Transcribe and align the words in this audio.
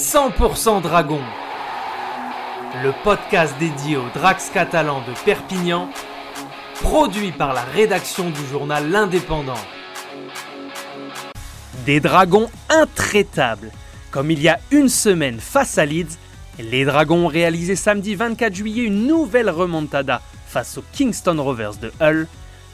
100% 0.00 0.80
Dragon, 0.80 1.20
le 2.82 2.94
podcast 3.04 3.54
dédié 3.60 3.98
aux 3.98 4.08
Drax 4.14 4.48
catalans 4.48 5.02
de 5.06 5.12
Perpignan, 5.26 5.90
produit 6.80 7.32
par 7.32 7.52
la 7.52 7.60
rédaction 7.60 8.30
du 8.30 8.40
journal 8.50 8.90
L'Indépendant. 8.90 9.60
Des 11.84 12.00
dragons 12.00 12.48
intraitables. 12.70 13.70
Comme 14.10 14.30
il 14.30 14.40
y 14.40 14.48
a 14.48 14.58
une 14.70 14.88
semaine 14.88 15.38
face 15.38 15.76
à 15.76 15.84
Leeds, 15.84 16.16
les 16.58 16.86
Dragons 16.86 17.26
ont 17.26 17.28
réalisé 17.28 17.76
samedi 17.76 18.14
24 18.14 18.54
juillet 18.54 18.84
une 18.84 19.06
nouvelle 19.06 19.50
remontada 19.50 20.22
face 20.46 20.78
aux 20.78 20.84
Kingston 20.92 21.36
Rovers 21.42 21.76
de 21.76 21.92
Hull, 22.00 22.26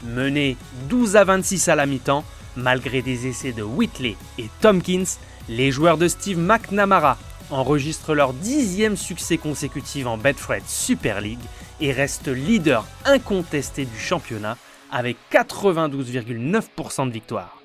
menés 0.05 0.55
12 0.87 1.17
à 1.17 1.25
26 1.25 1.67
à 1.67 1.75
la 1.75 1.87
mi-temps, 1.87 2.23
malgré 2.57 3.01
des 3.01 3.27
essais 3.27 3.53
de 3.53 3.63
Whitley 3.63 4.17
et 4.37 4.49
Tompkins, 4.59 5.05
les 5.47 5.71
joueurs 5.71 5.97
de 5.97 6.07
Steve 6.07 6.39
McNamara 6.39 7.17
enregistrent 7.51 8.13
leur 8.13 8.33
dixième 8.33 8.97
succès 8.97 9.37
consécutif 9.37 10.05
en 10.05 10.17
Betfred 10.17 10.63
Super 10.67 11.21
League 11.21 11.39
et 11.79 11.93
restent 11.93 12.27
leader 12.27 12.85
incontesté 13.05 13.85
du 13.85 13.97
championnat 13.97 14.57
avec 14.91 15.17
92,9% 15.31 17.07
de 17.07 17.13
victoire. 17.13 17.61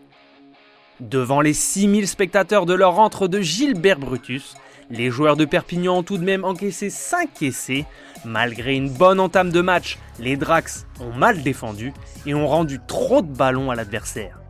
Devant 1.00 1.40
les 1.40 1.54
6000 1.54 2.06
spectateurs 2.06 2.66
de 2.66 2.74
leur 2.74 2.94
rentre 2.94 3.26
de 3.26 3.40
Gilbert 3.40 3.98
Brutus, 3.98 4.54
les 4.90 5.10
joueurs 5.10 5.36
de 5.36 5.44
Perpignan 5.44 5.98
ont 5.98 6.02
tout 6.02 6.18
de 6.18 6.24
même 6.24 6.44
encaissé 6.44 6.90
5 6.90 7.42
essais. 7.42 7.86
Malgré 8.24 8.74
une 8.74 8.90
bonne 8.90 9.18
entame 9.18 9.50
de 9.50 9.62
match, 9.62 9.98
les 10.20 10.36
Drax 10.36 10.86
ont 11.00 11.12
mal 11.12 11.42
défendu 11.42 11.92
et 12.26 12.34
ont 12.34 12.46
rendu 12.46 12.78
trop 12.86 13.22
de 13.22 13.32
ballons 13.32 13.70
à 13.70 13.74
l'adversaire. 13.74 14.41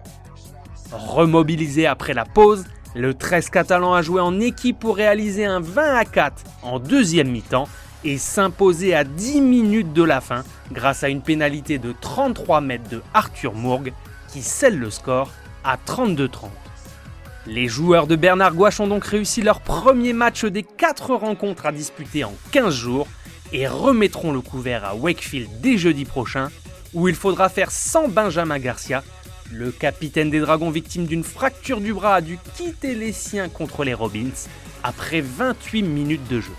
Remobilisé 0.93 1.87
après 1.87 2.13
la 2.13 2.27
pause, 2.27 2.65
le 2.95 3.15
13 3.15 3.49
catalan 3.49 3.95
a 3.95 4.03
joué 4.03 4.21
en 4.21 4.39
équipe 4.41 4.79
pour 4.79 4.97
réaliser 4.97 5.47
un 5.47 5.61
20 5.61 5.95
à 5.95 6.05
4 6.05 6.45
en 6.63 6.79
deuxième 6.79 7.31
mi-temps 7.31 7.67
et 8.05 8.19
s'imposer 8.19 8.95
à 8.95 9.05
10 9.05 9.41
minutes 9.41 9.95
de 9.95 10.03
la 10.03 10.21
fin 10.21 10.45
grâce 10.71 11.03
à 11.03 11.09
une 11.09 11.23
pénalité 11.23 11.79
de 11.79 11.95
33 11.99 12.61
mètres 12.61 12.91
de 12.91 13.01
Arthur 13.15 13.55
Mourgue 13.55 13.95
qui 14.29 14.43
scelle 14.43 14.79
le 14.79 14.91
score 14.91 15.31
à 15.65 15.79
32-30. 15.79 16.49
Les 17.47 17.69
joueurs 17.69 18.07
de 18.07 18.15
Bernard 18.15 18.55
Gouache 18.55 18.81
ont 18.81 18.87
donc 18.87 19.05
réussi 19.05 19.41
leur 19.41 19.61
premier 19.61 20.13
match 20.13 20.45
des 20.45 20.63
4 20.63 21.15
rencontres 21.15 21.65
à 21.65 21.73
disputer 21.73 22.25
en 22.25 22.35
15 22.51 22.75
jours 22.75 23.09
et 23.53 23.67
remettront 23.67 24.33
le 24.33 24.43
couvert 24.43 24.85
à 24.85 24.95
Wakefield 24.95 25.49
dès 25.61 25.79
jeudi 25.79 26.05
prochain 26.05 26.51
où 26.93 27.09
il 27.09 27.15
faudra 27.15 27.49
faire 27.49 27.71
sans 27.71 28.09
Benjamin 28.09 28.59
Garcia 28.59 29.03
le 29.53 29.71
capitaine 29.71 30.31
des 30.31 30.41
Dragons, 30.41 30.71
victime 30.71 31.07
d'une 31.07 31.25
fracture 31.25 31.81
du 31.81 31.93
bras, 31.93 32.17
a 32.17 32.21
dû 32.21 32.39
quitter 32.55 32.95
les 32.95 33.13
siens 33.13 33.49
contre 33.49 33.85
les 33.85 33.95
Robins 33.95 34.31
après 34.83 35.21
28 35.21 35.83
minutes 35.83 36.27
de 36.29 36.41
jeu. 36.41 36.55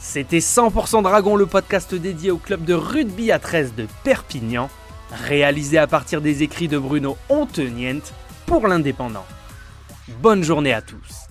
C'était 0.00 0.38
100% 0.38 1.02
Dragon, 1.02 1.36
le 1.36 1.46
podcast 1.46 1.94
dédié 1.94 2.30
au 2.30 2.38
club 2.38 2.64
de 2.64 2.74
rugby 2.74 3.32
à 3.32 3.38
13 3.38 3.74
de 3.74 3.86
Perpignan, 4.04 4.70
réalisé 5.10 5.78
à 5.78 5.86
partir 5.86 6.20
des 6.20 6.42
écrits 6.42 6.68
de 6.68 6.78
Bruno 6.78 7.16
Ontenient 7.28 8.02
pour 8.46 8.66
l'Indépendant. 8.66 9.26
Bonne 10.22 10.42
journée 10.42 10.72
à 10.72 10.80
tous 10.80 11.26